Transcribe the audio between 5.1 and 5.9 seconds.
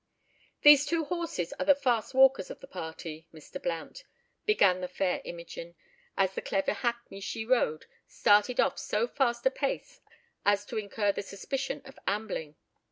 Imogen,